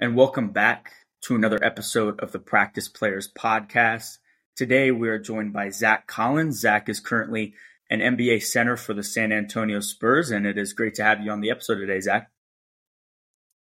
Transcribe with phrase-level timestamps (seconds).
[0.00, 4.18] and welcome back to another episode of the Practice Players Podcast.
[4.54, 6.60] Today, we are joined by Zach Collins.
[6.60, 7.54] Zach is currently
[7.90, 11.32] an NBA center for the San Antonio Spurs, and it is great to have you
[11.32, 12.30] on the episode today, Zach.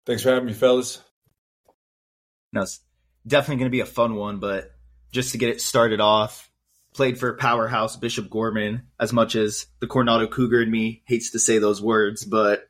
[0.04, 1.00] Thanks for having me, fellas.
[2.53, 2.81] No, it's
[3.24, 4.72] definitely going to be a fun one, but
[5.13, 6.51] just to get it started off,
[6.93, 11.38] played for powerhouse Bishop Gorman as much as the Coronado Cougar in me hates to
[11.38, 12.69] say those words, but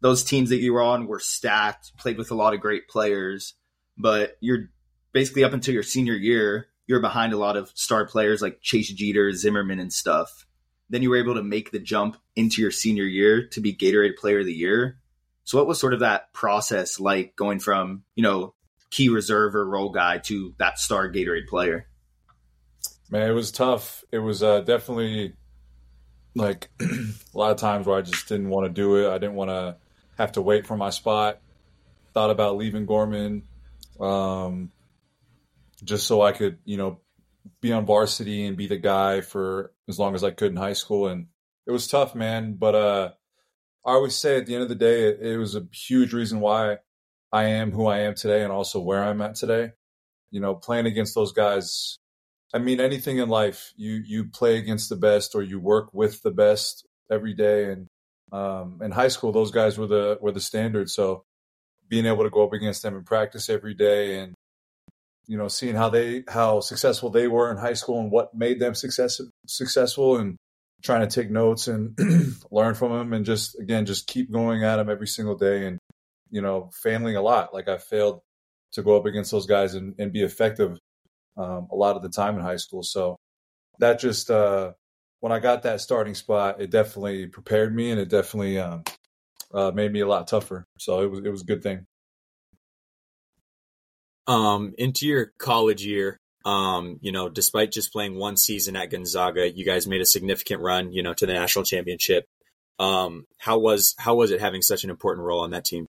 [0.00, 3.54] those teams that you were on were stacked, played with a lot of great players,
[3.96, 4.70] but you're
[5.12, 8.92] basically up until your senior year, you're behind a lot of star players like Chase
[8.92, 10.46] Jeter, Zimmerman, and stuff.
[10.90, 14.16] Then you were able to make the jump into your senior year to be Gatorade
[14.16, 14.98] Player of the Year.
[15.44, 18.54] So, what was sort of that process like going from, you know,
[18.90, 21.88] key reserve or role guy to that star Gatorade player?
[23.10, 24.04] Man, it was tough.
[24.12, 25.34] It was uh, definitely
[26.34, 29.10] like a lot of times where I just didn't want to do it.
[29.10, 29.76] I didn't want to
[30.18, 31.40] have to wait for my spot.
[32.12, 33.44] Thought about leaving Gorman,
[34.00, 34.72] um,
[35.84, 37.00] just so I could, you know,
[37.60, 40.72] be on varsity and be the guy for as long as I could in high
[40.72, 41.08] school.
[41.08, 41.28] And
[41.66, 42.54] it was tough, man.
[42.54, 43.10] But uh,
[43.86, 46.40] I always say at the end of the day, it, it was a huge reason
[46.40, 46.78] why
[47.32, 49.72] I am who I am today and also where I'm at today.
[50.30, 51.98] You know, playing against those guys.
[52.52, 56.22] I mean, anything in life, you you play against the best or you work with
[56.22, 57.70] the best every day.
[57.70, 57.88] And
[58.32, 60.90] um, in high school, those guys were the were the standard.
[60.90, 61.24] So
[61.88, 64.34] being able to go up against them in practice every day and
[65.26, 68.60] you know seeing how they how successful they were in high school and what made
[68.60, 70.36] them success, successful and
[70.82, 71.98] trying to take notes and
[72.50, 75.78] learn from them and just again just keep going at them every single day and
[76.30, 78.20] you know failing a lot like i failed
[78.72, 80.78] to go up against those guys and, and be effective
[81.36, 83.16] um, a lot of the time in high school so
[83.80, 84.72] that just uh,
[85.20, 88.82] when i got that starting spot it definitely prepared me and it definitely um,
[89.52, 91.86] uh, made me a lot tougher so it was it was a good thing
[94.28, 99.50] um, into your college year, um, you know, despite just playing one season at Gonzaga,
[99.50, 102.26] you guys made a significant run, you know, to the national championship.
[102.78, 105.86] Um, how was how was it having such an important role on that team?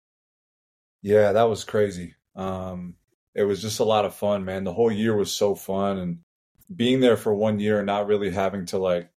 [1.03, 2.15] Yeah, that was crazy.
[2.35, 2.95] Um,
[3.35, 4.65] it was just a lot of fun, man.
[4.65, 6.19] The whole year was so fun, and
[6.75, 9.11] being there for one year and not really having to like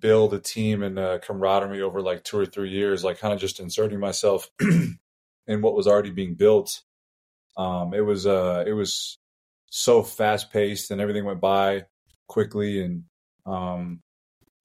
[0.00, 3.40] build a team and a camaraderie over like two or three years, like kind of
[3.40, 6.82] just inserting myself in what was already being built
[7.56, 9.18] um, it was uh, it was
[9.70, 11.84] so fast paced and everything went by
[12.28, 13.04] quickly and
[13.46, 14.00] um,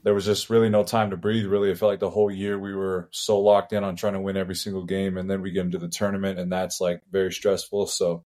[0.04, 1.46] there was just really no time to breathe.
[1.46, 4.20] Really, it felt like the whole year we were so locked in on trying to
[4.20, 7.32] win every single game, and then we get into the tournament, and that's like very
[7.32, 7.88] stressful.
[7.88, 8.26] So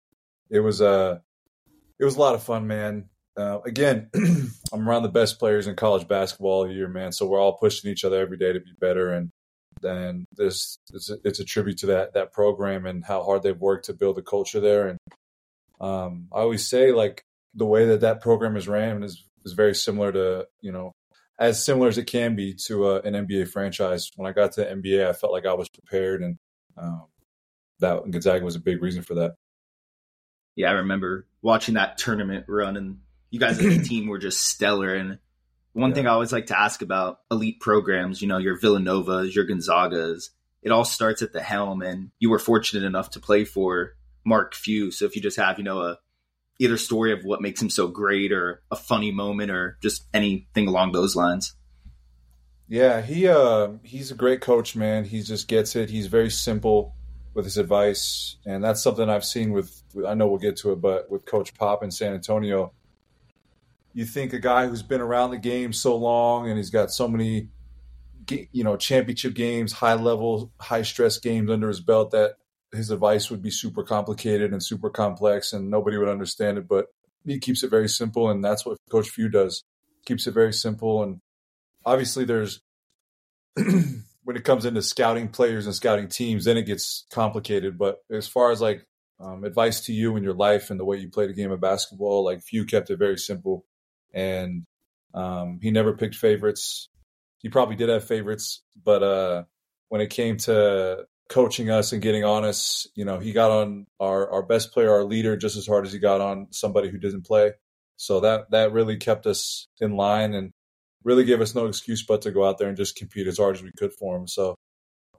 [0.50, 1.20] it was a uh,
[2.00, 3.10] it was a lot of fun, man.
[3.36, 4.10] Uh, again,
[4.74, 7.12] I'm around the best players in college basketball all year, man.
[7.12, 9.30] So we're all pushing each other every day to be better, and
[9.82, 13.60] and this it's a, it's a tribute to that that program and how hard they've
[13.60, 14.88] worked to build a culture there.
[14.88, 15.00] And
[15.82, 17.24] um, I always say like
[17.56, 20.92] the way that that program is ran is is very similar to you know
[21.40, 24.12] as similar as it can be to uh, an NBA franchise.
[24.16, 26.38] When I got to NBA, I felt like I was prepared, and
[26.78, 27.06] um,
[27.80, 29.36] that Gonzaga was a big reason for that.
[30.56, 33.00] Yeah, I remember watching that tournament run, and
[33.34, 34.94] you guys as a team were just stellar.
[34.94, 35.18] And
[35.74, 35.96] one yeah.
[35.96, 40.30] thing I always like to ask about elite programs, you know, your Villanovas, your Gonzagas,
[40.62, 41.82] it all starts at the helm.
[41.82, 44.92] And you were fortunate enough to play for Mark Few.
[44.92, 45.98] So if you just have, you know, a
[46.60, 50.68] either story of what makes him so great or a funny moment or just anything
[50.68, 51.56] along those lines.
[52.70, 55.06] Yeah, he uh he's a great coach, man.
[55.06, 55.90] He just gets it.
[55.90, 56.94] He's very simple
[57.34, 60.82] with his advice, and that's something I've seen with I know we'll get to it,
[60.82, 62.72] but with Coach Pop in San Antonio,
[63.94, 67.08] you think a guy who's been around the game so long and he's got so
[67.08, 67.50] many
[68.52, 72.36] you know championship games high level high stress games under his belt that
[72.72, 76.88] his advice would be super complicated and super complex and nobody would understand it but
[77.26, 79.64] he keeps it very simple and that's what coach few does.
[80.06, 81.22] Keeps it very simple and
[81.86, 82.62] obviously there's
[83.56, 88.28] when it comes into scouting players and scouting teams then it gets complicated but as
[88.28, 88.86] far as like
[89.20, 91.62] um, advice to you in your life and the way you play the game of
[91.62, 93.66] basketball like few kept it very simple
[94.14, 94.64] and
[95.14, 96.90] um, he never picked favorites.
[97.40, 99.44] He probably did have favorites, but uh,
[99.90, 103.86] when it came to coaching us and getting on us, you know, he got on
[104.00, 106.98] our, our best player, our leader, just as hard as he got on somebody who
[106.98, 107.52] didn't play.
[107.98, 110.52] So that that really kept us in line and
[111.04, 113.56] really gave us no excuse but to go out there and just compete as hard
[113.56, 114.28] as we could for him.
[114.28, 114.56] So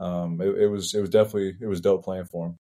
[0.01, 2.59] um, it, it was it was definitely it was dope playing for him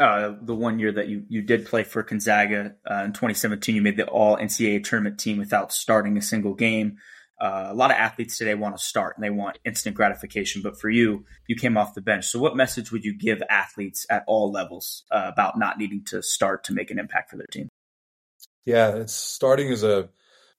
[0.00, 3.82] uh, the one year that you, you did play for Gonzaga uh, in 2017, you
[3.82, 6.98] made the All NCAA tournament team without starting a single game.
[7.40, 10.62] uh, a lot of athletes today want to start and they want instant gratification.
[10.62, 12.26] But for you, you came off the bench.
[12.26, 16.22] So, what message would you give athletes at all levels uh, about not needing to
[16.22, 17.68] start to make an impact for their team?
[18.64, 20.08] Yeah, it's starting is a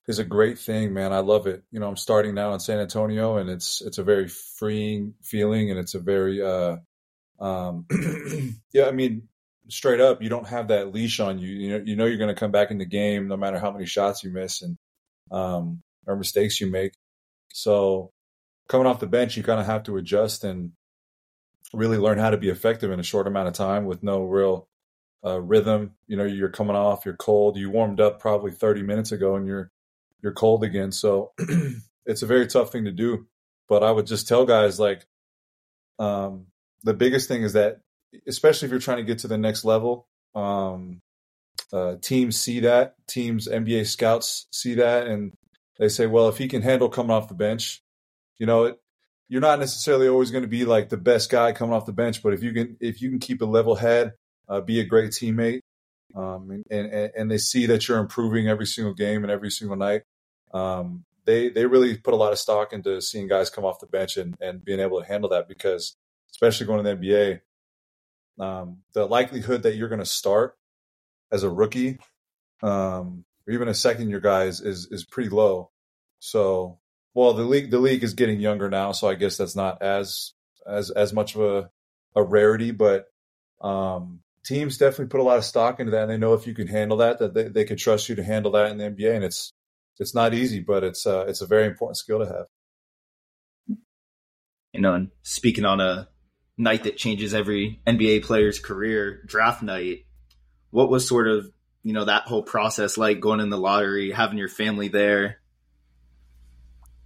[0.08, 1.12] is a great thing, man.
[1.12, 1.64] I love it.
[1.72, 5.72] You know, I'm starting now in San Antonio, and it's it's a very freeing feeling,
[5.72, 6.78] and it's a very uh,
[7.40, 7.86] um,
[8.74, 8.86] yeah.
[8.86, 9.28] I mean,
[9.68, 11.48] straight up, you don't have that leash on you.
[11.48, 13.72] You know, you know you're going to come back in the game no matter how
[13.72, 14.78] many shots you miss and
[15.32, 16.94] um, or mistakes you make.
[17.54, 18.12] So
[18.68, 20.72] coming off the bench, you kind of have to adjust and
[21.74, 24.68] really learn how to be effective in a short amount of time with no real
[25.26, 25.92] uh, rhythm.
[26.08, 27.58] You know, you're coming off, you're cold.
[27.58, 29.72] You warmed up probably 30 minutes ago, and you're
[30.22, 30.92] you're cold again.
[30.92, 31.34] So
[32.06, 33.28] it's a very tough thing to do.
[33.68, 35.06] But I would just tell guys like,
[35.98, 36.48] um,
[36.86, 37.82] the biggest thing is that,
[38.28, 41.02] especially if you're trying to get to the next level, um,
[41.74, 42.96] uh, teams see that.
[43.08, 45.34] Teams, NBA scouts see that, and
[45.80, 47.82] they say, well, if he can handle coming off the bench,
[48.38, 48.80] you know, it,
[49.28, 52.22] you're not necessarily always going to be like the best guy coming off the bench,
[52.22, 54.14] but if you can, if you can keep a level head,
[54.48, 55.62] uh, be a great teammate,
[56.16, 59.76] um, and, and, and they see that you're improving every single game and every single
[59.76, 60.04] night,
[60.54, 63.88] um, they they really put a lot of stock into seeing guys come off the
[63.88, 65.98] bench and, and being able to handle that because
[66.36, 67.40] especially going to the NBA,
[68.44, 70.58] um, the likelihood that you're going to start
[71.32, 71.98] as a rookie
[72.62, 75.72] um, or even a second year guy is, is, pretty low.
[76.20, 76.80] So,
[77.14, 80.34] well, the league the league is getting younger now, so I guess that's not as
[80.68, 81.70] as as much of a
[82.16, 83.06] a rarity, but
[83.62, 86.54] um, teams definitely put a lot of stock into that, and they know if you
[86.54, 89.16] can handle that, that they, they can trust you to handle that in the NBA,
[89.16, 89.54] and it's
[90.00, 92.48] it's not easy, but it's uh, it's a very important skill to have.
[94.74, 96.10] You know, and speaking on a
[96.57, 100.06] night that changes every NBA player's career, draft night,
[100.72, 101.50] what was sort of
[101.84, 105.40] you know that whole process like going in the lottery, having your family there?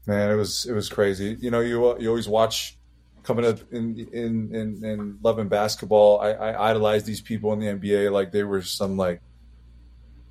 [0.08, 1.38] Man, it was it was crazy.
[1.40, 2.78] You know, you you always watch
[3.24, 6.20] coming up in in in, in loving basketball.
[6.20, 9.22] I, I idolize these people in the NBA like they were some like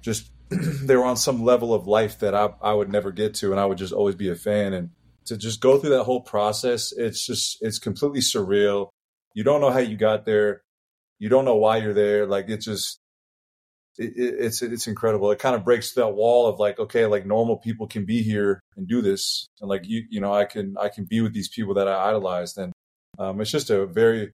[0.00, 3.52] just they were on some level of life that I I would never get to,
[3.52, 4.72] and I would just always be a fan.
[4.72, 4.90] And
[5.26, 8.88] to just go through that whole process, it's just it's completely surreal.
[9.38, 10.62] You don't know how you got there.
[11.20, 12.26] You don't know why you're there.
[12.26, 12.98] Like it's just
[13.96, 15.30] it, it's it's incredible.
[15.30, 18.58] It kind of breaks that wall of like, okay, like normal people can be here
[18.76, 21.48] and do this, and like you, you know, I can I can be with these
[21.48, 22.72] people that I idolized, and
[23.20, 24.32] um, it's just a very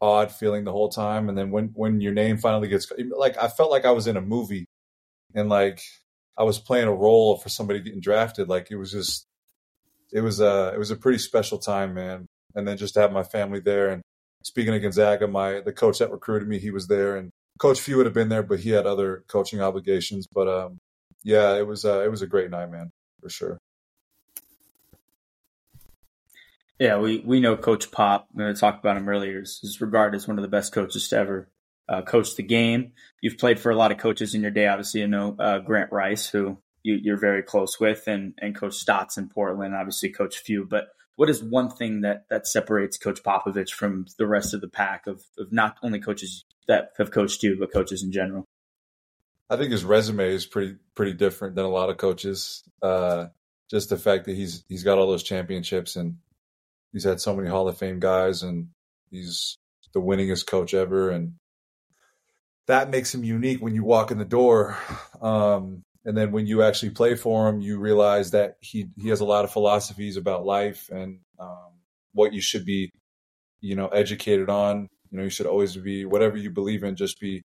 [0.00, 1.28] odd feeling the whole time.
[1.28, 4.16] And then when when your name finally gets like, I felt like I was in
[4.16, 4.64] a movie,
[5.34, 5.82] and like
[6.38, 8.48] I was playing a role for somebody getting drafted.
[8.48, 9.26] Like it was just,
[10.10, 12.24] it was a it was a pretty special time, man.
[12.54, 14.00] And then just to have my family there, and
[14.42, 17.96] speaking of Gonzaga, my the coach that recruited me, he was there, and Coach Few
[17.96, 20.26] would have been there, but he had other coaching obligations.
[20.32, 20.78] But um,
[21.22, 22.90] yeah, it was uh, it was a great night, man,
[23.20, 23.58] for sure.
[26.78, 28.28] Yeah, we, we know Coach Pop.
[28.32, 29.40] We talked about him earlier.
[29.40, 31.48] He's regarded as one of the best coaches to ever
[31.88, 32.92] uh, coach the game.
[33.20, 34.68] You've played for a lot of coaches in your day.
[34.68, 38.74] Obviously, you know uh, Grant Rice, who you, are very close with, and and Coach
[38.74, 39.74] Stotts in Portland.
[39.74, 40.64] Obviously, Coach Few.
[40.64, 40.88] But
[41.18, 45.08] what is one thing that that separates Coach Popovich from the rest of the pack
[45.08, 48.44] of, of not only coaches that have coached you, but coaches in general?
[49.50, 52.62] I think his resume is pretty pretty different than a lot of coaches.
[52.80, 53.26] Uh,
[53.68, 56.18] just the fact that he's he's got all those championships and
[56.92, 58.68] he's had so many Hall of Fame guys and
[59.10, 59.58] he's
[59.92, 61.32] the winningest coach ever and
[62.68, 64.78] that makes him unique when you walk in the door.
[65.20, 69.20] Um, and then when you actually play for him, you realize that he he has
[69.20, 71.72] a lot of philosophies about life and um,
[72.12, 72.90] what you should be,
[73.60, 77.20] you know, educated on you know, you should always be whatever you believe in, just
[77.20, 77.42] be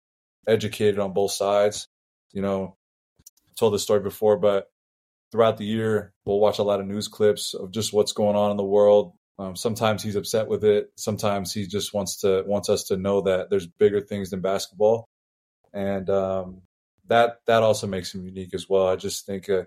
[0.49, 1.87] educated on both sides.
[2.33, 2.77] You know,
[3.21, 4.67] I told this story before, but
[5.31, 8.51] throughout the year, we'll watch a lot of news clips of just what's going on
[8.51, 9.13] in the world.
[9.39, 10.91] Um, sometimes he's upset with it.
[10.97, 15.07] Sometimes he just wants to wants us to know that there's bigger things than basketball,
[15.73, 16.63] and um,
[17.09, 18.89] that that also makes him unique as well.
[18.89, 19.65] I just think uh,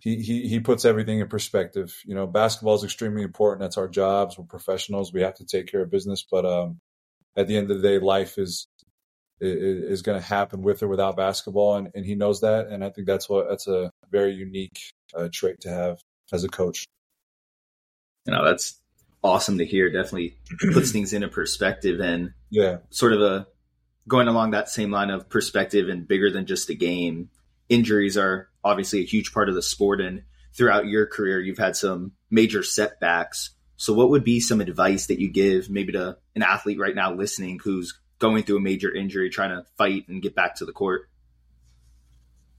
[0.00, 1.96] he, he he puts everything in perspective.
[2.04, 3.60] You know, basketball is extremely important.
[3.60, 4.38] That's our jobs.
[4.38, 5.12] We're professionals.
[5.12, 6.78] We have to take care of business, but um,
[7.36, 8.68] at the end of the day, life is
[9.40, 12.68] is, is going to happen with or without basketball, and, and he knows that.
[12.68, 14.78] And I think that's what that's a very unique
[15.16, 15.98] uh, trait to have
[16.32, 16.86] as a coach.
[18.26, 18.80] You know, that's
[19.22, 19.90] awesome to hear.
[19.90, 20.36] Definitely
[20.72, 23.46] puts things into perspective, and yeah, sort of a
[24.08, 27.28] going along that same line of perspective and bigger than just a game.
[27.68, 30.22] Injuries are obviously a huge part of the sport, and
[30.54, 33.50] throughout your career, you've had some major setbacks.
[33.76, 37.14] So, what would be some advice that you give maybe to an athlete right now
[37.14, 40.72] listening who's going through a major injury, trying to fight and get back to the
[40.72, 41.08] court?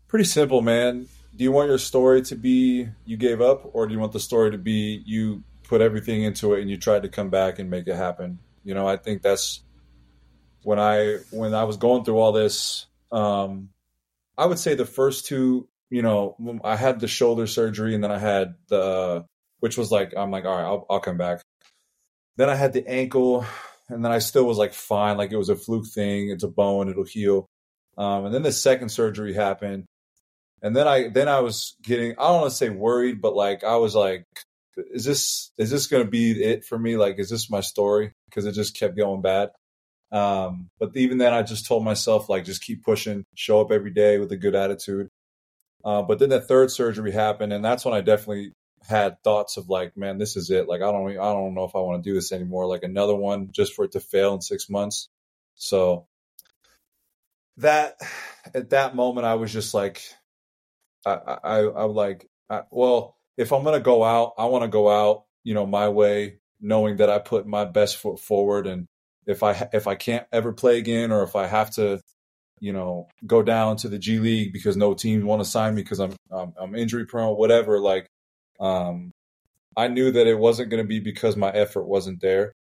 [0.08, 1.08] Pretty simple, man.
[1.36, 4.20] do you want your story to be you gave up, or do you want the
[4.20, 7.70] story to be you put everything into it and you tried to come back and
[7.70, 8.40] make it happen?
[8.64, 9.62] You know, I think that's
[10.64, 12.86] when I when I was going through all this.
[13.12, 13.70] Um,
[14.38, 18.12] I would say the first two, you know, I had the shoulder surgery and then
[18.12, 19.26] I had the,
[19.60, 21.42] which was like, I'm like, all right, I'll, I'll come back.
[22.38, 23.46] Then I had the ankle
[23.90, 26.30] and then I still was like fine, like it was a fluke thing.
[26.30, 27.48] It's a bone, it'll heal.
[27.98, 29.86] Um, and then the second surgery happened,
[30.62, 33.66] and then I then I was getting I don't want to say worried, but like
[33.66, 34.24] I was like,
[34.78, 36.96] is this is this going to be it for me?
[36.96, 38.14] Like, is this my story?
[38.30, 39.50] Because it just kept going bad.
[40.12, 43.92] Um, but even then, I just told myself like, just keep pushing, show up every
[43.92, 45.10] day with a good attitude.
[45.86, 48.54] Uh, but then the third surgery happened, and that's when I definitely
[48.88, 50.68] had thoughts of like, man, this is it.
[50.68, 52.66] Like, I don't, I don't know if I want to do this anymore.
[52.66, 55.10] Like another one just for it to fail in six months.
[55.56, 56.08] So
[57.58, 57.96] that
[58.54, 60.02] at that moment, I was just like,
[61.06, 61.12] I,
[61.44, 65.26] I, I'm like, I, well, if I'm gonna go out, I want to go out,
[65.44, 68.68] you know, my way, knowing that I put my best foot forward.
[68.68, 68.88] And
[69.30, 72.02] if I if I can't ever play again, or if I have to,
[72.60, 75.84] you know, go down to the G League because no team want to sign me
[75.84, 78.08] because I'm, I'm I'm injury prone, whatever, like
[78.60, 79.12] um,
[79.78, 82.54] I knew that it wasn't going to be because my effort wasn't there.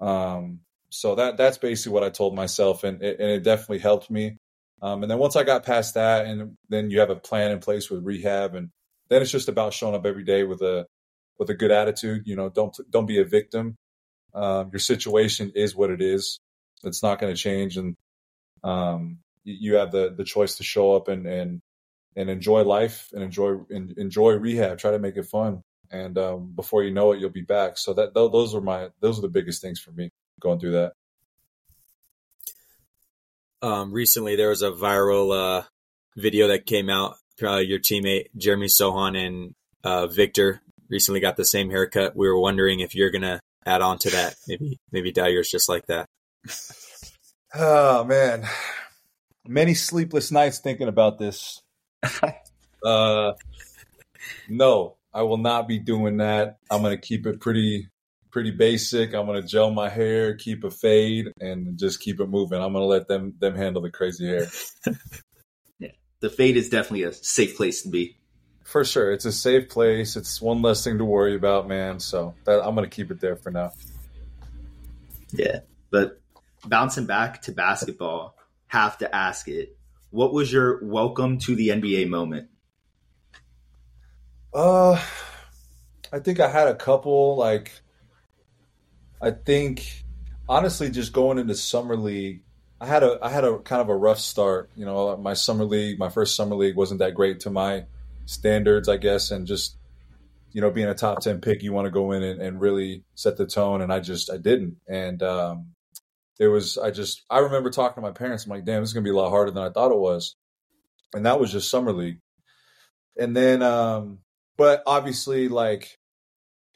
[0.00, 4.10] Um, so that that's basically what I told myself, and it, and it definitely helped
[4.10, 4.38] me.
[4.80, 7.58] Um, and then once I got past that, and then you have a plan in
[7.58, 8.70] place with rehab, and
[9.10, 10.86] then it's just about showing up every day with a
[11.38, 12.22] with a good attitude.
[12.26, 13.76] You know, don't don't be a victim.
[14.34, 16.40] Um, your situation is what it is.
[16.82, 17.96] It's not going to change, and
[18.62, 21.60] um, you have the the choice to show up and and
[22.16, 24.78] and enjoy life and enjoy and enjoy rehab.
[24.78, 27.78] Try to make it fun, and um, before you know it, you'll be back.
[27.78, 30.10] So that those are my those are the biggest things for me
[30.40, 30.92] going through that.
[33.62, 35.62] Um, recently, there was a viral uh,
[36.16, 37.16] video that came out.
[37.42, 42.14] Uh, your teammate Jeremy Sochan and uh, Victor recently got the same haircut.
[42.14, 44.34] We were wondering if you're gonna add on to that.
[44.48, 46.08] Maybe maybe dye yours just like that.
[47.56, 48.48] Oh man,
[49.46, 51.62] many sleepless nights thinking about this.
[52.84, 53.32] uh,
[54.48, 56.56] no, I will not be doing that.
[56.68, 57.88] I'm gonna keep it pretty
[58.32, 59.14] pretty basic.
[59.14, 62.60] I'm gonna gel my hair, keep a fade, and just keep it moving.
[62.60, 64.48] I'm gonna let them them handle the crazy hair.
[65.78, 68.18] yeah, the fade is definitely a safe place to be.
[68.64, 70.16] For sure, it's a safe place.
[70.16, 72.00] It's one less thing to worry about, man.
[72.00, 73.72] So that, I'm gonna keep it there for now.
[75.30, 76.20] Yeah, but
[76.66, 79.76] bouncing back to basketball, have to ask it
[80.14, 82.48] what was your welcome to the NBA moment?
[84.54, 84.92] Uh,
[86.12, 87.36] I think I had a couple.
[87.36, 87.72] Like,
[89.20, 90.04] I think
[90.48, 92.42] honestly, just going into summer league,
[92.80, 94.70] I had a I had a kind of a rough start.
[94.76, 97.86] You know, my summer league, my first summer league wasn't that great to my
[98.26, 99.76] standards, I guess, and just
[100.54, 103.04] you know, being a top ten pick, you want to go in and, and really
[103.14, 105.74] set the tone, and I just I didn't, and um,
[106.38, 108.44] it was I just I remember talking to my parents.
[108.44, 110.36] I'm like, damn, this is gonna be a lot harder than I thought it was,
[111.12, 112.20] and that was just summer league.
[113.18, 114.18] And then, um,
[114.56, 115.98] but obviously, like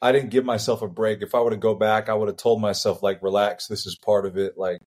[0.02, 1.22] I didn't give myself a break.
[1.22, 3.96] If I were to go back, I would have told myself like, relax, this is
[3.96, 4.54] part of it.
[4.56, 4.80] Like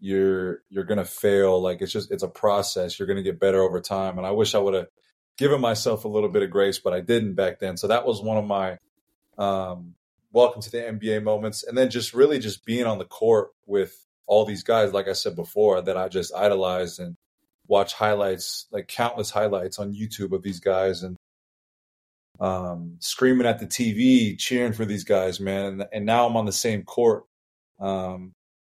[0.00, 1.60] you're you're gonna fail.
[1.60, 2.98] Like it's just it's a process.
[2.98, 4.18] You're gonna get better over time.
[4.18, 4.86] And I wish I would have
[5.36, 7.76] given myself a little bit of grace, but I didn't back then.
[7.76, 8.78] So that was one of my
[9.38, 9.94] um,
[10.32, 11.64] welcome to the NBA moments.
[11.64, 15.12] And then just really just being on the court with all these guys, like I
[15.12, 17.16] said before, that I just idolized and
[17.68, 21.16] watch highlights, like countless highlights on YouTube of these guys and
[22.40, 25.64] um, screaming at the TV, cheering for these guys, man.
[25.64, 27.24] And, and now I'm on the same court,
[27.80, 28.32] um,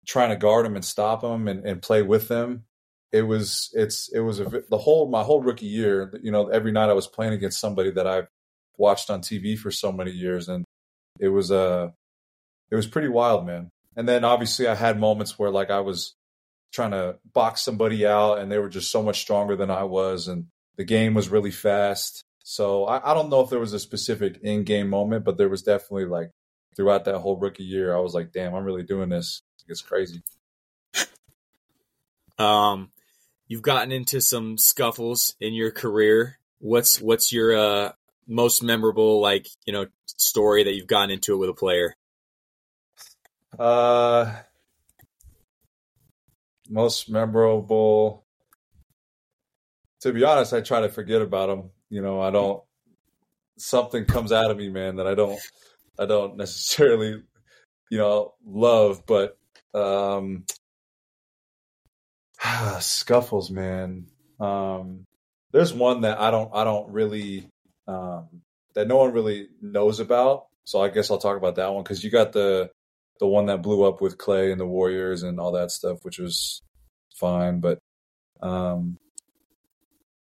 [0.06, 2.64] trying to guard them and stop them and, and play with them.
[3.12, 6.72] It was, it's, it was a, the whole, my whole rookie year, you know, every
[6.72, 8.28] night I was playing against somebody that I've
[8.78, 10.48] watched on TV for so many years.
[10.48, 10.64] And
[11.18, 11.88] it was, uh,
[12.70, 16.14] it was pretty wild, man and then obviously I had moments where like I was
[16.72, 20.28] trying to box somebody out and they were just so much stronger than I was
[20.28, 22.24] and the game was really fast.
[22.42, 25.48] So I, I don't know if there was a specific in game moment, but there
[25.48, 26.30] was definitely like
[26.76, 29.42] throughout that whole rookie year, I was like, damn, I'm really doing this.
[29.68, 30.22] It's crazy.
[32.38, 32.90] Um,
[33.50, 36.38] you've gotten into some scuffles in your career.
[36.60, 37.92] What's what's your uh,
[38.26, 41.96] most memorable like you know story that you've gotten into it with a player?
[43.58, 44.32] Uh,
[46.70, 48.24] most memorable.
[50.02, 51.70] To be honest, I try to forget about them.
[51.90, 52.62] You know, I don't.
[53.58, 55.40] Something comes out of me, man, that I don't.
[55.98, 57.22] I don't necessarily,
[57.90, 59.36] you know, love, but
[59.74, 60.44] um,
[62.80, 64.06] scuffles, man.
[64.38, 65.04] Um,
[65.52, 67.48] there's one that I don't I don't really
[67.86, 68.28] um,
[68.74, 70.46] that no one really knows about.
[70.64, 72.70] So I guess I'll talk about that one because you got the
[73.18, 76.18] the one that blew up with Clay and the Warriors and all that stuff, which
[76.18, 76.62] was
[77.16, 77.60] fine.
[77.60, 77.78] But
[78.40, 78.96] um,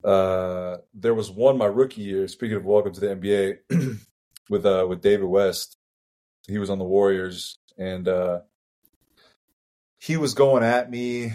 [0.04, 2.28] uh, there was one my rookie year.
[2.28, 3.98] Speaking of welcome to the NBA,
[4.50, 5.78] with uh with David West,
[6.48, 8.40] he was on the Warriors and uh,
[10.00, 11.34] he was going at me,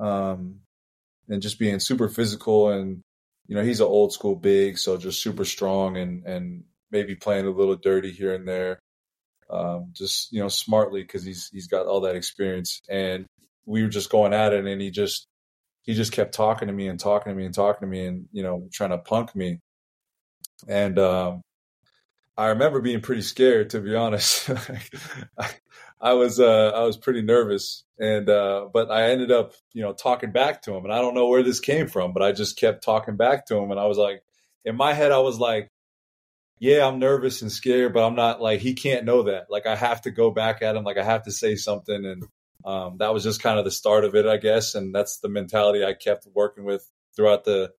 [0.00, 0.60] um,
[1.28, 3.00] and just being super physical and
[3.46, 7.46] you know he's an old school big, so just super strong and and maybe playing
[7.46, 8.78] a little dirty here and there,
[9.50, 12.80] um, just you know smartly because he's he's got all that experience.
[12.88, 13.26] And
[13.66, 15.26] we were just going at it and he just
[15.82, 18.26] he just kept talking to me and talking to me and talking to me and
[18.32, 19.58] you know trying to punk me.
[20.68, 21.42] And um,
[22.36, 24.50] i remember being pretty scared to be honest
[26.00, 29.92] I, was uh, i was pretty nervous and uh, but i ended up you know
[29.92, 32.58] talking back to him and i don't know where this came from but i just
[32.58, 34.22] kept talking back to him and i was like
[34.64, 35.70] in my head i was like
[36.58, 39.76] yeah i'm nervous and scared but i'm not like he can't know that like i
[39.76, 42.24] have to go back at him like i have to say something and
[42.64, 45.28] um, that was just kind of the start of it, I guess, and that's the
[45.28, 47.72] mentality I kept working with throughout the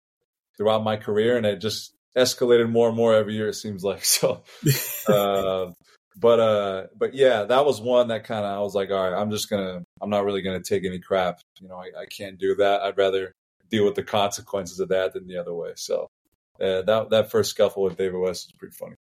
[0.58, 3.50] throughout my career, and it just escalated more and more every year.
[3.50, 4.44] It seems like so.
[5.08, 5.72] uh,
[6.16, 9.20] but uh, but yeah, that was one that kind of I was like, all right,
[9.20, 11.42] I'm just gonna, I'm not really gonna take any crap.
[11.60, 12.82] You know, I, I can't do that.
[12.82, 13.34] I'd rather
[13.70, 15.74] deal with the consequences of that than the other way.
[15.76, 16.10] So
[16.62, 18.96] uh, that that first scuffle with David West is pretty funny.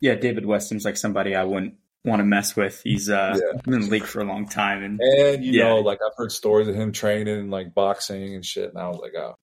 [0.00, 1.74] Yeah, David West seems like somebody I wouldn't
[2.04, 2.80] want to mess with.
[2.82, 3.60] He's uh, yeah.
[3.62, 5.68] been in the league for a long time, and and you yeah.
[5.68, 8.88] know, like I've heard stories of him training and like boxing and shit, and I
[8.88, 9.36] was like, oh,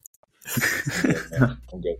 [1.74, 1.98] I'm good.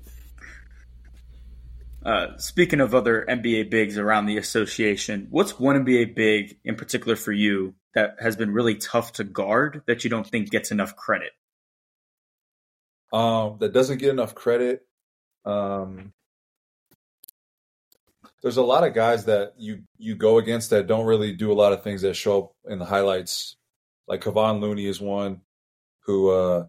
[2.06, 7.16] Uh, speaking of other NBA bigs around the association, what's one NBA big in particular
[7.16, 10.96] for you that has been really tough to guard that you don't think gets enough
[10.96, 11.32] credit?
[13.12, 14.86] Um, that doesn't get enough credit.
[15.46, 16.14] Um,
[18.44, 21.56] there's a lot of guys that you you go against that don't really do a
[21.56, 23.56] lot of things that show up in the highlights.
[24.08, 25.42] Like Kevon Looney is one
[26.02, 26.68] who uh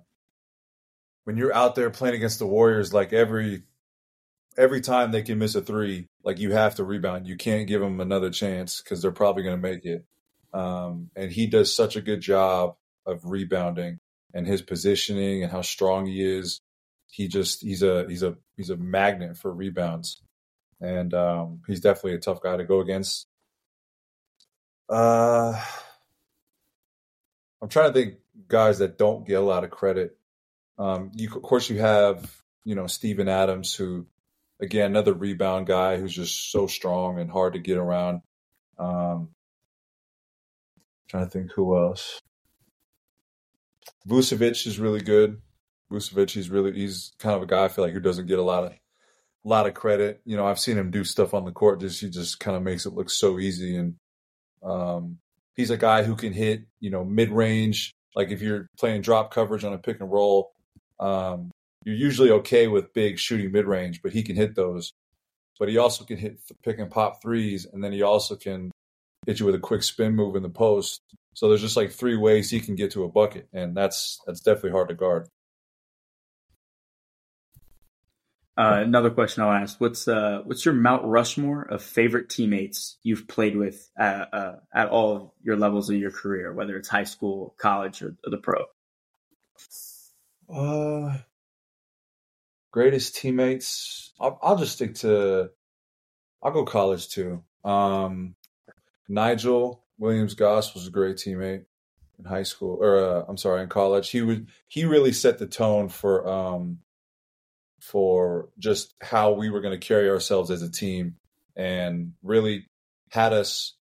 [1.24, 3.64] when you're out there playing against the Warriors, like every
[4.56, 7.26] every time they can miss a three, like you have to rebound.
[7.26, 10.04] You can't give them another chance because they're probably going to make it.
[10.52, 13.98] Um, and he does such a good job of rebounding
[14.32, 16.60] and his positioning and how strong he is.
[17.08, 20.22] He just he's a he's a he's a magnet for rebounds
[20.80, 23.26] and um, he's definitely a tough guy to go against.
[24.88, 25.60] Uh,
[27.60, 28.14] I'm trying to think
[28.48, 30.16] guys that don't get a lot of credit.
[30.78, 32.30] Um, you, of course, you have
[32.64, 34.06] you know Steven Adams, who
[34.60, 38.20] again another rebound guy who's just so strong and hard to get around.
[38.78, 39.30] Um,
[41.08, 42.20] trying to think who else.
[44.08, 45.40] Vucevic is really good.
[45.90, 48.42] Vucevic, he's really he's kind of a guy I feel like who doesn't get a
[48.42, 50.20] lot of a lot of credit.
[50.24, 51.80] You know, I've seen him do stuff on the court.
[51.80, 53.94] Just he just kind of makes it look so easy, and
[54.62, 55.18] um,
[55.54, 56.62] he's a guy who can hit.
[56.80, 57.94] You know, mid range.
[58.14, 60.52] Like if you're playing drop coverage on a pick and roll,
[60.98, 61.52] um,
[61.86, 64.92] you're usually okay with big shooting mid range, but he can hit those.
[65.58, 68.72] But he also can hit pick and pop threes, and then he also can
[69.24, 71.00] hit you with a quick spin move in the post.
[71.32, 74.40] So there's just like three ways he can get to a bucket, and that's that's
[74.40, 75.28] definitely hard to guard.
[78.58, 83.28] Uh, another question I'll ask: What's uh, what's your Mount Rushmore of favorite teammates you've
[83.28, 87.54] played with at, uh, at all your levels of your career, whether it's high school,
[87.58, 88.64] college, or, or the pro?
[90.52, 91.18] Uh,
[92.76, 94.12] greatest teammates.
[94.20, 95.48] I'll, I'll, just stick to.
[96.42, 97.42] I'll go college too.
[97.64, 98.34] Um,
[99.08, 101.64] Nigel Williams Goss was a great teammate
[102.18, 104.10] in high school, or uh, I'm sorry, in college.
[104.10, 106.80] He would he really set the tone for um,
[107.80, 111.16] for just how we were going to carry ourselves as a team
[111.56, 112.66] and really
[113.08, 113.74] had us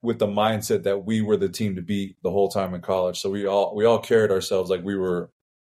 [0.00, 3.20] with the mindset that we were the team to beat the whole time in college.
[3.20, 5.30] So we all we all carried ourselves like we were,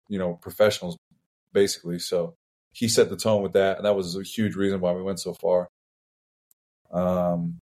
[0.10, 0.98] you know, professionals
[1.54, 2.00] basically.
[2.00, 2.36] So
[2.72, 5.20] he set the tone with that, and that was a huge reason why we went
[5.20, 5.70] so far.
[6.92, 7.60] Um,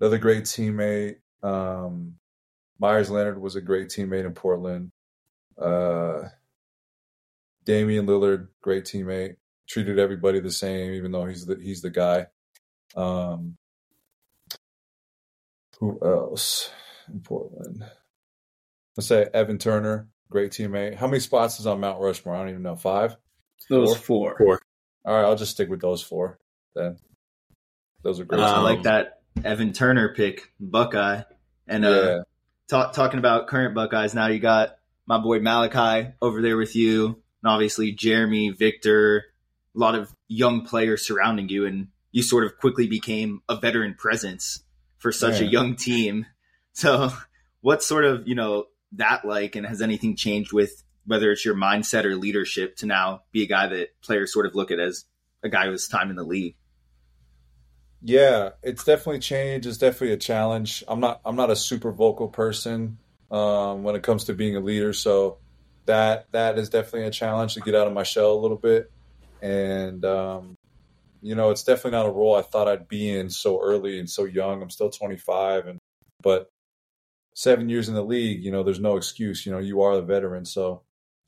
[0.00, 2.16] another great teammate, um,
[2.78, 4.90] Meyers Leonard was a great teammate in Portland.
[5.58, 6.28] Uh,
[7.64, 9.36] Damian Lillard, great teammate,
[9.68, 12.26] treated everybody the same, even though he's the he's the guy.
[12.96, 13.56] Um,
[15.78, 16.70] who else
[17.08, 17.84] in Portland?
[18.96, 20.96] Let's say Evan Turner, great teammate.
[20.96, 22.34] How many spots is on Mount Rushmore?
[22.34, 22.76] I don't even know.
[22.76, 23.16] Five.
[23.68, 24.36] Those four.
[24.36, 24.60] Four.
[25.04, 26.38] All right, I'll just stick with those four.
[26.74, 26.98] Then
[28.02, 28.40] those are great.
[28.40, 31.22] Um, I like that Evan Turner pick, Buckeye,
[31.66, 32.18] and uh, yeah.
[32.68, 34.14] talk, talking about current Buckeyes.
[34.14, 39.24] Now you got my boy Malaki over there with you, and obviously Jeremy, Victor,
[39.74, 43.94] a lot of young players surrounding you, and you sort of quickly became a veteran
[43.94, 44.62] presence
[44.98, 45.46] for such yeah.
[45.46, 46.26] a young team.
[46.76, 47.12] So,
[47.60, 48.64] what's sort of you know
[48.94, 53.22] that like, and has anything changed with whether it's your mindset or leadership to now
[53.32, 55.04] be a guy that players sort of look at as
[55.42, 56.56] a guy who's time in the league?
[58.02, 59.66] Yeah, it's definitely changed.
[59.66, 60.84] It's definitely a challenge.
[60.86, 62.98] I'm not I'm not a super vocal person
[63.30, 65.38] um, when it comes to being a leader, so
[65.86, 68.90] that that is definitely a challenge to get out of my shell a little bit.
[69.40, 70.54] And um,
[71.22, 74.08] you know, it's definitely not a role I thought I'd be in so early and
[74.08, 74.60] so young.
[74.60, 75.78] I'm still 25, and
[76.22, 76.50] but
[77.34, 79.46] seven years in the league, you know, there's no excuse.
[79.46, 80.82] You know, you are the veteran, so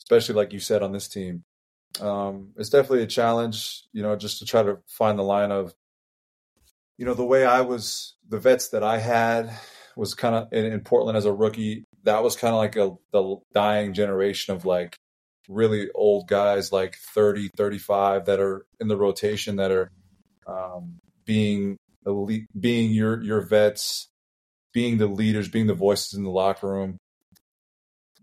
[0.06, 1.44] especially like you said on this team,
[2.00, 3.84] um, it's definitely a challenge.
[3.92, 5.74] You know, just to try to find the line of
[6.98, 9.52] you know, the way I was, the vets that I had
[9.96, 11.84] was kind of in, in, Portland as a rookie.
[12.04, 14.96] That was kind of like a the dying generation of like
[15.48, 19.90] really old guys, like 30, 35 that are in the rotation that are
[20.46, 24.08] um, being elite, being your your vets,
[24.72, 26.98] being the leaders, being the voices in the locker room.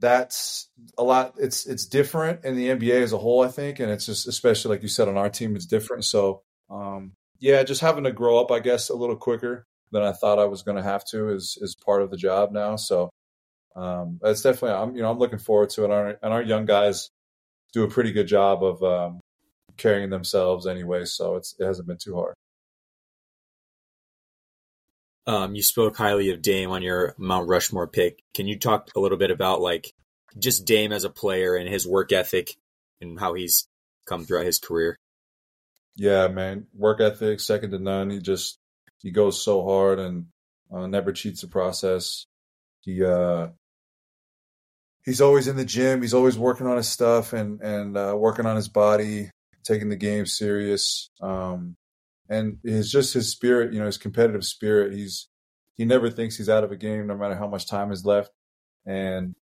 [0.04, 1.36] That's a lot.
[1.40, 4.76] It's it's different in the NBA as a whole, I think, and it's just especially
[4.76, 6.04] like you said on our team, it's different.
[6.04, 10.12] So um, yeah, just having to grow up, I guess, a little quicker than I
[10.12, 12.76] thought I was going to have to is is part of the job now.
[12.76, 13.12] So
[13.78, 15.86] um, that's definitely I'm you know I'm looking forward to it.
[15.86, 17.10] And our, and our young guys
[17.72, 19.22] do a pretty good job of um,
[19.78, 22.34] carrying themselves anyway, so it's it hasn't been too hard.
[25.26, 28.22] Um, you spoke highly of Dame on your Mount Rushmore pick.
[28.34, 29.94] Can you talk a little bit about like
[30.38, 32.56] just Dame as a player and his work ethic
[33.00, 33.68] and how he's
[34.06, 34.98] come throughout his career?
[35.96, 36.68] Yeah, man.
[36.74, 38.10] Work ethic, second to none.
[38.10, 38.58] He just
[39.00, 40.28] he goes so hard and
[40.74, 42.26] uh, never cheats the process.
[42.82, 43.50] He uh
[45.06, 46.02] he's always in the gym.
[46.02, 49.30] He's always working on his stuff and and uh, working on his body,
[49.64, 51.10] taking the game serious.
[51.22, 51.76] Um,
[52.30, 54.94] and it's just his spirit, you know, his competitive spirit.
[54.94, 55.28] He's
[55.76, 58.32] he never thinks he's out of a game, no matter how much time is left.
[58.86, 59.36] And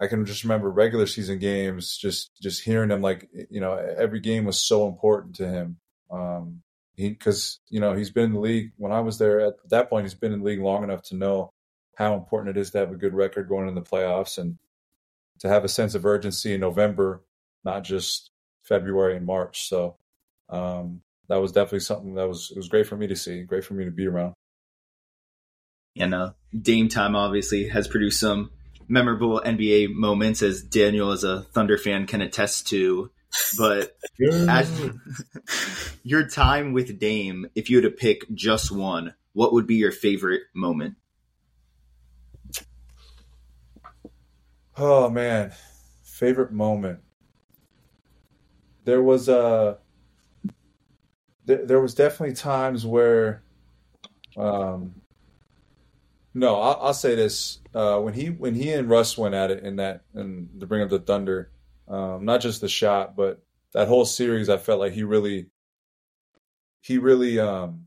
[0.00, 4.20] I can just remember regular season games, just just hearing him like you know every
[4.20, 5.76] game was so important to him.
[6.10, 6.62] Um,
[6.94, 9.90] he because you know he's been in the league when I was there at that
[9.90, 10.04] point.
[10.04, 11.52] He's been in the league long enough to know
[11.96, 14.56] how important it is to have a good record going in the playoffs and
[15.40, 17.22] to have a sense of urgency in November,
[17.64, 18.30] not just
[18.62, 19.68] February and March.
[19.68, 19.96] So
[20.48, 23.64] um, that was definitely something that was it was great for me to see, great
[23.64, 24.34] for me to be around.
[25.96, 28.50] And uh, Dame time obviously has produced some
[28.88, 33.10] memorable NBA moments, as Daniel, as a Thunder fan, can attest to.
[33.58, 33.96] But
[36.02, 39.92] your time with Dame, if you had to pick just one, what would be your
[39.92, 40.96] favorite moment?
[44.76, 45.52] Oh man,
[46.04, 47.00] favorite moment.
[48.84, 49.78] There was a
[51.48, 53.42] there, there was definitely times where
[54.36, 54.94] um
[56.34, 59.64] no, I'll, I'll say this: uh, when he when he and Russ went at it
[59.64, 61.50] in that and to bring up the Thunder,
[61.88, 65.46] um, not just the shot, but that whole series, I felt like he really
[66.80, 67.86] he really um,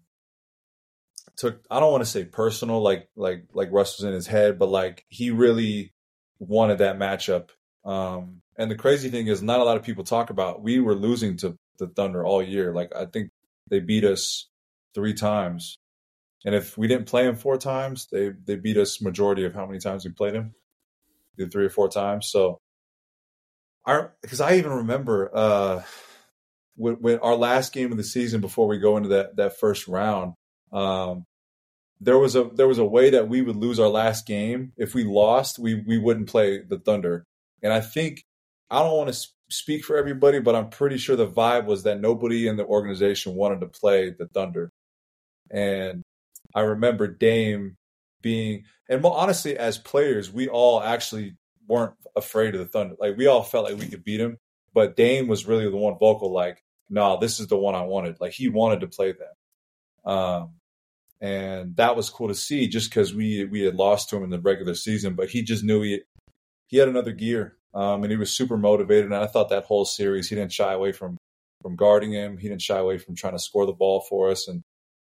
[1.38, 1.63] took.
[1.71, 4.69] I don't want to say personal, like like like Russ was in his head, but
[4.69, 5.93] like he really
[6.39, 7.52] wanted that matchup.
[7.86, 10.62] Um, and the crazy thing is, not a lot of people talk about.
[10.62, 12.74] We were losing to the Thunder all year.
[12.74, 13.32] Like I think
[13.71, 14.47] they beat us
[14.93, 15.79] three times.
[16.45, 19.65] And if we didn't play him four times, they they beat us majority of how
[19.65, 20.53] many times we played him,
[21.38, 22.29] did three or four times.
[22.29, 22.60] So,
[23.86, 25.84] our because I even remember uh,
[26.75, 29.88] when, when, our last game of the season before we go into that that first
[29.88, 30.34] round,
[30.73, 31.25] um,
[31.99, 34.73] there was a there was a way that we would lose our last game.
[34.77, 37.23] If we lost, we we wouldn't play the Thunder,
[37.62, 38.23] and I think
[38.71, 41.99] I don't want to speak for everybody, but I'm pretty sure the vibe was that
[41.99, 44.71] nobody in the organization wanted to play the Thunder.
[45.49, 46.03] And
[46.55, 47.75] I remember Dame
[48.21, 51.35] being, and honestly, as players, we all actually
[51.67, 52.95] weren't afraid of the Thunder.
[52.99, 54.37] Like we all felt like we could beat him,
[54.73, 58.19] but Dame was really the one vocal, like, "No, this is the one I wanted."
[58.19, 60.53] Like he wanted to play them, um,
[61.19, 62.67] and that was cool to see.
[62.67, 65.63] Just because we we had lost to him in the regular season, but he just
[65.63, 66.01] knew he
[66.67, 69.05] he had another gear, um, and he was super motivated.
[69.05, 71.17] And I thought that whole series, he didn't shy away from
[71.62, 72.38] from guarding him.
[72.38, 74.63] He didn't shy away from trying to score the ball for us, and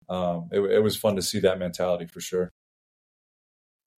[0.09, 2.51] um, it, it was fun to see that mentality for sure.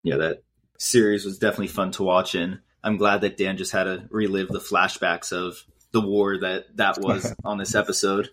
[0.02, 0.42] Yeah, that
[0.78, 4.48] series was definitely fun to watch, and I'm glad that Dan just had to relive
[4.48, 8.30] the flashbacks of the war that that was on this episode.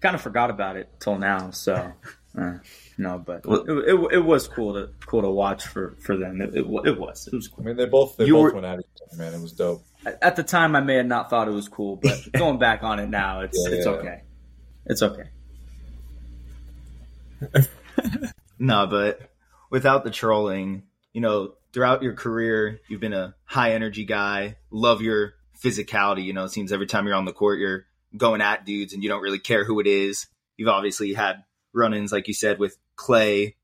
[0.00, 1.92] Kind of forgot about it till now, so
[2.36, 2.58] Uh,
[2.98, 6.40] no, but it, it, it, was cool to cool to watch for, for them.
[6.40, 7.62] It, it, it was it was cool.
[7.62, 9.34] I mean, they both they you both were, went at each other, man.
[9.34, 9.84] It was dope.
[10.20, 12.98] At the time, I may have not thought it was cool, but going back on
[12.98, 13.92] it now, it's yeah, it's yeah.
[13.92, 14.22] okay.
[14.86, 15.28] It's okay.
[18.58, 19.20] no, but
[19.70, 24.56] without the trolling, you know, throughout your career, you've been a high energy guy.
[24.72, 26.24] Love your physicality.
[26.24, 29.04] You know, it seems every time you're on the court, you're going at dudes, and
[29.04, 30.26] you don't really care who it is.
[30.56, 33.56] You've obviously had run-ins, like you said, with Clay,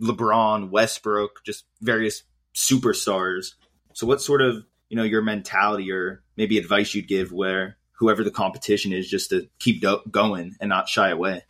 [0.00, 2.22] LeBron, Westbrook, just various
[2.54, 3.54] superstars.
[3.94, 8.24] So, what sort of you know your mentality or maybe advice you'd give where whoever
[8.24, 11.44] the competition is just to keep do- going and not shy away?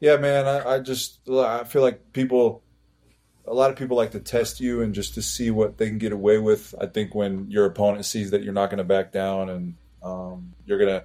[0.00, 2.62] Yeah, man, I, I just I feel like people
[3.46, 5.98] a lot of people like to test you and just to see what they can
[5.98, 6.74] get away with.
[6.80, 10.54] I think when your opponent sees that you're not going to back down and um,
[10.64, 11.04] you're going to,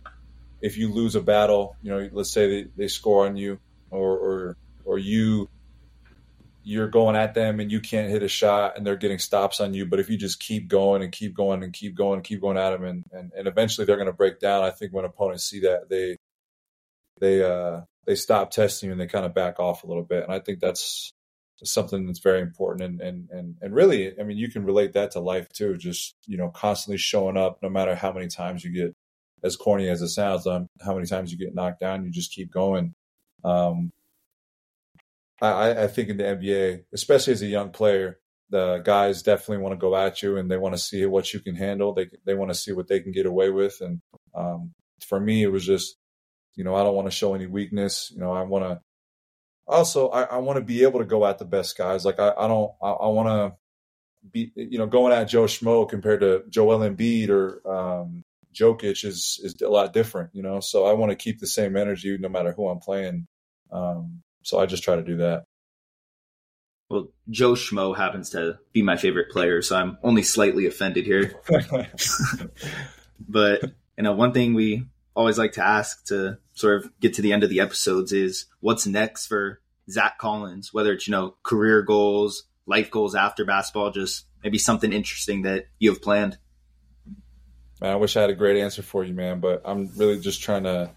[0.62, 4.18] if you lose a battle, you know, let's say they, they score on you, or
[4.18, 5.50] or or you
[6.68, 9.74] you're going at them and you can't hit a shot and they're getting stops on
[9.74, 9.86] you.
[9.86, 12.58] But if you just keep going and keep going and keep going and keep going
[12.58, 14.66] at them and, and, and eventually they're going to break down.
[14.66, 16.18] I think when opponents see that they,
[17.22, 20.24] they, uh, they stop testing and they kind of back off a little bit.
[20.24, 21.14] And I think that's
[21.64, 22.84] something that's very important.
[22.84, 25.78] And, and, and, and really, I mean, you can relate that to life too.
[25.78, 28.94] Just, you know, constantly showing up no matter how many times you get
[29.42, 32.34] as corny as it sounds, um, how many times you get knocked down, you just
[32.34, 32.94] keep going.
[33.44, 33.92] Um,
[35.42, 38.20] I, I think in the NBA, especially as a young player,
[38.50, 41.40] the guys definitely want to go at you and they want to see what you
[41.40, 41.94] can handle.
[41.94, 43.80] They they want to see what they can get away with.
[43.82, 44.02] And
[44.34, 44.74] um,
[45.06, 45.98] for me, it was just,
[46.56, 48.12] you know, I don't want to show any weakness.
[48.14, 48.82] You know, I want to.
[49.68, 52.06] Also, I, I want to be able to go at the best guys.
[52.06, 52.72] Like I, I don't.
[52.82, 53.58] I, I want to
[54.32, 58.24] be, you know, going at Joe Schmo compared to Joel Embiid or um,
[58.60, 60.32] Jokic is is a lot different.
[60.34, 63.28] You know, so I want to keep the same energy no matter who I'm playing.
[63.72, 65.44] Um, so I just try to do that.
[66.90, 71.34] Well, Joe Schmo happens to be my favorite player, so I'm only slightly offended here.
[73.28, 73.64] but
[73.98, 77.34] you know, one thing we always like to ask to sort of get to the
[77.34, 81.82] end of the episodes is what's next for Zach Collins, whether it's, you know, career
[81.82, 86.38] goals, life goals after basketball, just maybe something interesting that you have planned.
[87.82, 90.42] Man, I wish I had a great answer for you, man, but I'm really just
[90.42, 90.90] trying to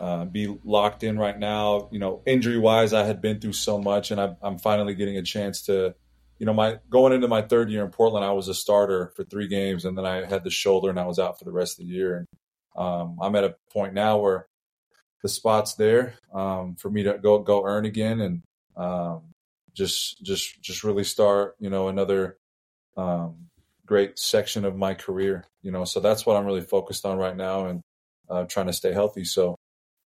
[0.00, 1.88] uh, be locked in right now.
[1.90, 5.16] You know, injury wise, I had been through so much, and I'm, I'm finally getting
[5.16, 5.94] a chance to,
[6.38, 9.24] you know, my going into my third year in Portland, I was a starter for
[9.24, 11.80] three games, and then I had the shoulder, and I was out for the rest
[11.80, 12.16] of the year.
[12.18, 12.28] And
[12.76, 14.46] um, I'm at a point now where
[15.22, 18.42] the spot's there um, for me to go go earn again, and
[18.76, 19.22] um,
[19.74, 22.38] just just just really start, you know, another
[22.96, 23.48] um,
[23.86, 25.44] great section of my career.
[25.62, 27.80] You know, so that's what I'm really focused on right now, and
[28.28, 29.24] uh, trying to stay healthy.
[29.24, 29.56] So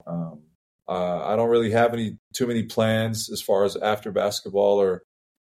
[0.06, 0.42] um,
[0.88, 5.02] uh, I don't really have any too many plans as far as after basketball or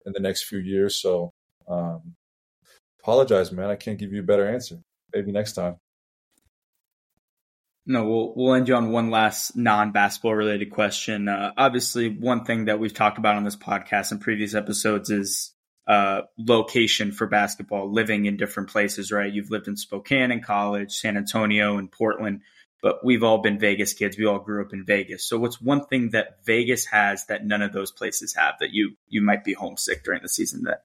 [0.06, 1.00] in the next few years.
[1.00, 1.30] So
[1.68, 2.14] um,
[3.00, 3.70] apologize, man.
[3.70, 4.80] I can't give you a better answer.
[5.14, 5.76] Maybe next time.
[7.86, 11.26] No, we'll we'll end you on one last non-basketball related question.
[11.26, 15.54] Uh, obviously, one thing that we've talked about on this podcast and previous episodes is
[15.88, 19.10] uh, location for basketball, living in different places.
[19.10, 19.32] Right?
[19.32, 22.42] You've lived in Spokane in college, San Antonio, and Portland
[22.82, 24.16] but we've all been Vegas kids.
[24.16, 25.24] We all grew up in Vegas.
[25.24, 28.96] So what's one thing that Vegas has that none of those places have that you
[29.08, 30.84] you might be homesick during the season that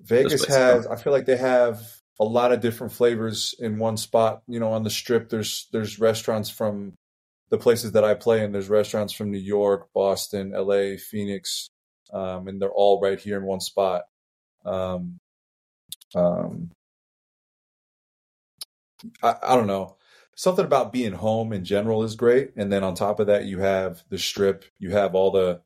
[0.00, 1.82] Vegas has I feel like they have
[2.18, 4.42] a lot of different flavors in one spot.
[4.46, 6.94] You know, on the strip there's there's restaurants from
[7.48, 8.52] the places that I play in.
[8.52, 11.68] There's restaurants from New York, Boston, LA, Phoenix,
[12.12, 14.02] um, and they're all right here in one spot.
[14.64, 15.18] Um,
[16.14, 16.70] um,
[19.22, 19.96] I, I don't know
[20.36, 22.52] something about being home in general is great.
[22.56, 25.62] And then on top of that, you have the strip, you have all the,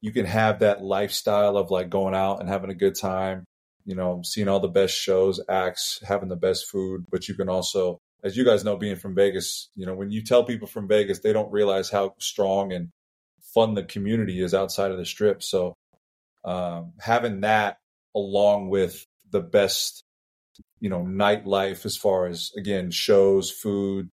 [0.00, 3.44] you can have that lifestyle of like going out and having a good time,
[3.84, 7.04] you know, seeing all the best shows, acts, having the best food.
[7.10, 10.22] But you can also, as you guys know, being from Vegas, you know, when you
[10.22, 12.88] tell people from Vegas, they don't realize how strong and
[13.42, 15.42] fun the community is outside of the strip.
[15.42, 15.74] So
[16.44, 17.78] um, having that
[18.14, 20.04] along with the best
[20.80, 24.10] you know nightlife as far as again shows food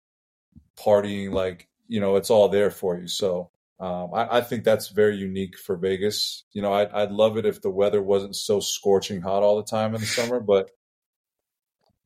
[0.80, 3.08] partying, like, you know, it's all there for you.
[3.08, 6.44] So um, I, I, think that's very unique for Vegas.
[6.54, 9.64] You know, I'd, I'd love it if the weather wasn't so scorching hot all the
[9.64, 10.70] time in the summer, but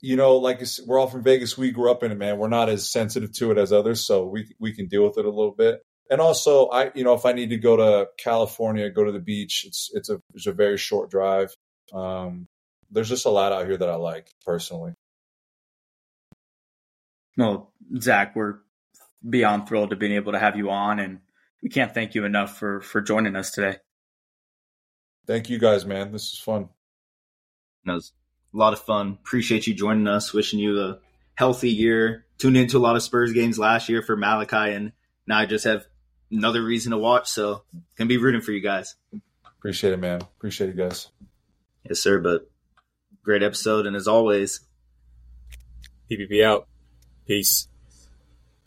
[0.02, 2.38] you know, like we're all from Vegas, we grew up in it, man.
[2.38, 5.24] We're not as sensitive to it as others, so we we can deal with it
[5.24, 5.80] a little bit.
[6.14, 9.20] And also, I you know, if I need to go to California, go to the
[9.20, 11.56] beach, it's it's a it's a very short drive.
[11.92, 12.48] Um,
[12.92, 14.94] there's just a lot out here that I like personally.
[17.36, 18.60] Well, Zach, we're
[19.28, 21.18] beyond thrilled to being able to have you on and
[21.64, 23.78] we can't thank you enough for for joining us today.
[25.26, 26.12] Thank you guys, man.
[26.12, 26.70] This is fun.
[27.86, 28.14] That was
[28.54, 29.18] a lot of fun.
[29.20, 30.32] Appreciate you joining us.
[30.32, 31.00] Wishing you a
[31.34, 32.28] healthy year.
[32.38, 34.92] Tuned into a lot of Spurs games last year for Malaki, and
[35.26, 35.88] now I just have
[36.34, 37.30] another reason to watch.
[37.30, 37.64] So
[37.98, 38.96] can be rooting for you guys.
[39.58, 40.22] Appreciate it, man.
[40.22, 41.10] Appreciate it, guys.
[41.88, 42.20] Yes, sir.
[42.20, 42.50] But
[43.24, 44.62] great episode, and as always,
[46.12, 46.68] PPP out.
[47.26, 47.68] Peace.